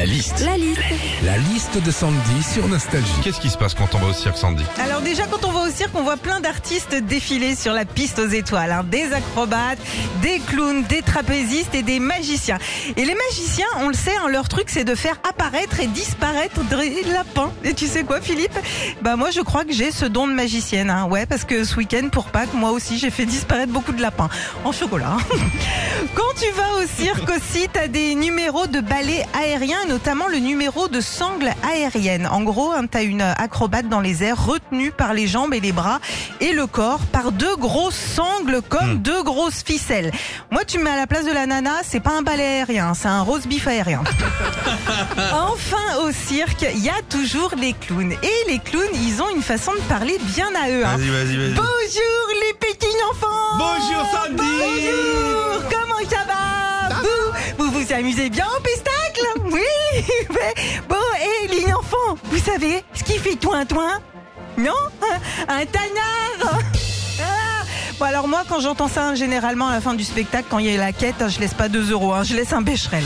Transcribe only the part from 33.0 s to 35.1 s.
une acrobate dans les airs retenue